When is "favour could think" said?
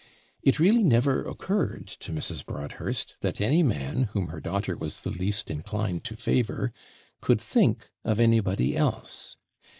6.15-7.87